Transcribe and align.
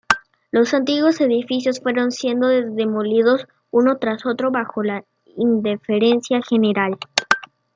Los 0.49 0.73
antiguos 0.73 1.21
edificios 1.21 1.79
fueron 1.79 2.09
siendo 2.11 2.47
demolidos 2.49 3.47
uno 3.69 3.97
tras 3.99 4.25
otro 4.25 4.49
bajo 4.49 4.81
la 4.81 5.05
indiferencia 5.37 6.41
general. 6.41 6.97